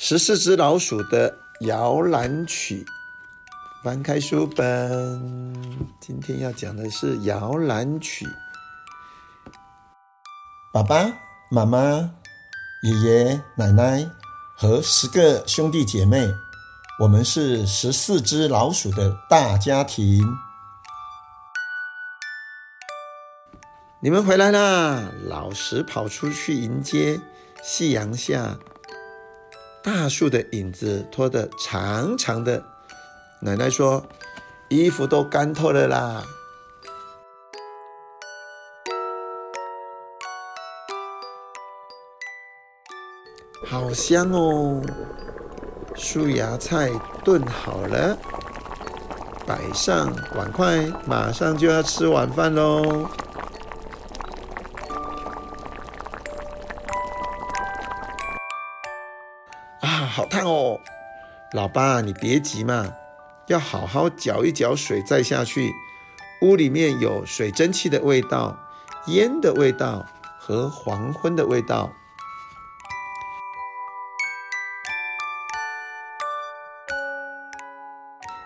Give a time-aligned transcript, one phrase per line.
[0.00, 2.86] 十四只老鼠的摇篮曲。
[3.82, 5.20] 翻开书本，
[6.00, 8.24] 今天要讲的是摇篮曲。
[10.72, 11.04] 爸爸
[11.50, 12.08] 妈妈、
[12.84, 14.08] 爷爷奶奶
[14.56, 16.28] 和十个兄弟姐妹，
[17.00, 20.24] 我们是十四只老鼠的大家庭。
[24.00, 25.10] 你们回来啦！
[25.26, 27.20] 老十跑出去迎接。
[27.64, 28.56] 夕阳下，
[29.82, 32.62] 大树的影子拖得长长的。
[33.40, 34.04] 奶奶说
[34.68, 36.24] ：“衣服都干透了啦。”
[43.66, 44.80] 好香哦！
[45.94, 46.90] 树芽菜
[47.24, 48.16] 炖好了，
[49.46, 53.08] 摆上碗筷，马上就要吃晚饭喽。
[60.18, 60.80] 好烫哦！
[61.52, 62.92] 老爸，你别急嘛，
[63.46, 65.72] 要好好搅一搅水再下去。
[66.42, 68.58] 屋里面有水蒸气的味道、
[69.06, 70.04] 烟的味道
[70.36, 71.92] 和黄昏的味道。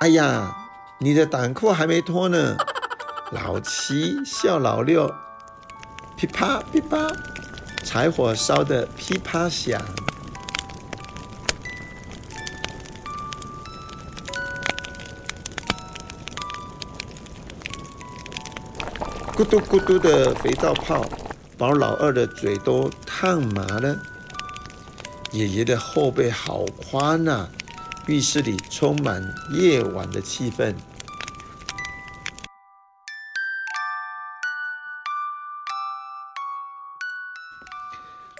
[0.00, 0.54] 哎呀，
[0.98, 2.58] 你的短裤还没脱呢！
[3.32, 5.10] 老七笑老六，
[6.14, 7.10] 噼啪噼啪，
[7.82, 9.80] 柴火烧得噼啪响，
[19.34, 21.04] 咕嘟咕嘟的肥皂泡，
[21.58, 23.96] 把老二的嘴都烫麻了。
[25.32, 27.48] 爷爷的后背好宽啊！
[28.06, 30.72] 浴室里充满夜晚的气氛。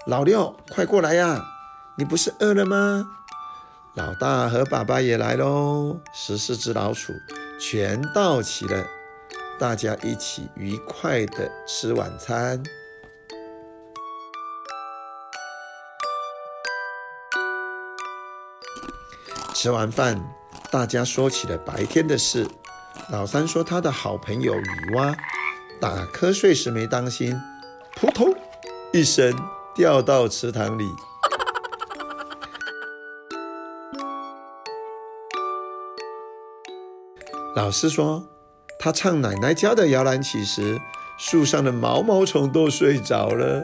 [0.07, 1.43] 老六，快过来呀！
[1.97, 3.05] 你不是饿了吗？
[3.95, 7.11] 老大和爸爸也来喽，十四只老鼠
[7.59, 8.85] 全到齐了，
[9.57, 12.61] 大家一起愉快的吃晚餐。
[19.53, 20.21] 吃完饭，
[20.69, 22.45] 大家说起了白天的事。
[23.09, 25.15] 老三说他的好朋友雨蛙
[25.79, 27.33] 打瞌睡时没当心，
[27.95, 28.35] 扑通
[28.91, 29.33] 一声
[29.73, 30.85] 掉到池塘里。
[37.55, 38.21] 老师说
[38.77, 40.79] 他唱奶奶家的摇篮曲时，
[41.17, 43.63] 树上的毛毛虫都睡着了。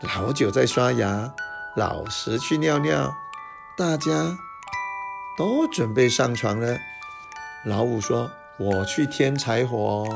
[0.16, 1.34] 老九在刷牙，
[1.76, 3.14] 老十去尿尿，
[3.76, 4.38] 大家
[5.36, 6.78] 都准备上床了。
[7.64, 10.06] 老五说：“我去添柴火。”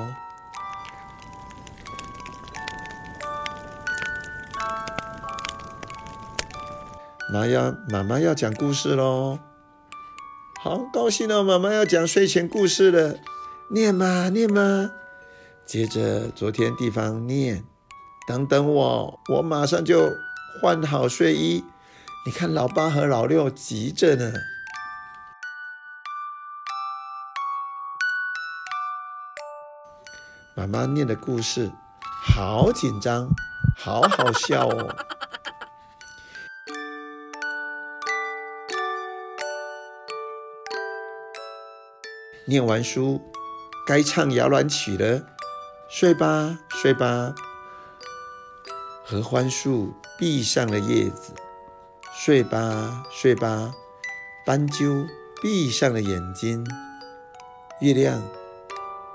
[7.31, 9.39] 妈呀，妈妈要讲故事喽！
[10.63, 13.19] 好高兴哦，妈妈要讲睡前故事了。
[13.71, 14.91] 念嘛，念嘛。
[15.67, 17.63] 接着昨天地方念。
[18.27, 20.11] 等等我，我马上就
[20.63, 21.63] 换好睡衣。
[22.25, 24.33] 你看，老八和老六急着呢。
[30.55, 31.71] 妈妈念的故事
[32.25, 33.29] 好紧张，
[33.77, 34.97] 好好笑哦。
[42.47, 43.21] 念完书，
[43.87, 45.23] 该唱摇篮曲了。
[45.89, 47.35] 睡吧，睡吧。
[49.05, 51.33] 合欢树闭上了叶子，
[52.13, 53.73] 睡吧，睡吧。
[54.45, 55.07] 斑鸠
[55.43, 56.67] 闭上了眼睛，
[57.81, 58.23] 月亮，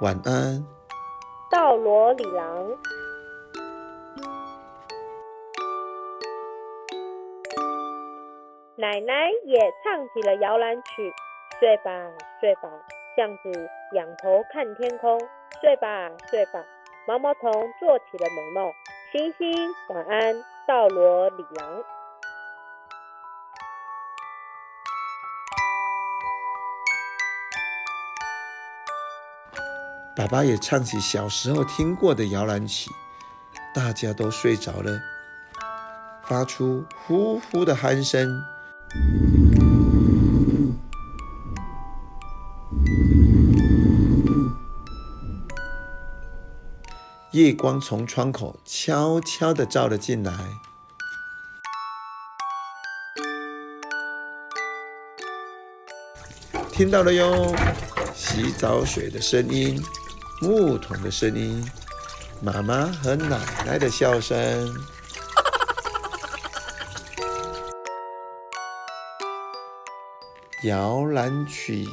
[0.02, 0.66] 晚安。
[1.52, 2.68] 道罗里郎，
[8.76, 11.14] 奶奶也唱起了摇篮曲。
[11.60, 11.92] 睡吧，
[12.42, 12.70] 睡吧，
[13.16, 15.20] 巷子仰头看天空。
[15.62, 16.64] 睡吧，睡吧，
[17.08, 18.74] 毛毛虫做起了美梦。
[19.12, 20.36] 星星晚安，
[20.68, 21.84] 道罗里昂。
[30.16, 32.90] 爸爸也唱起小时候听过的摇篮曲，
[33.74, 35.00] 大家都睡着了，
[36.24, 38.44] 发出呼呼的鼾声。
[47.34, 50.32] 夜光从窗口悄悄地照了进来，
[56.72, 57.52] 听到了哟，
[58.14, 59.84] 洗澡水的声音，
[60.42, 61.68] 木桶的声音，
[62.40, 64.38] 妈妈和奶奶的笑声。
[70.66, 71.90] 摇篮曲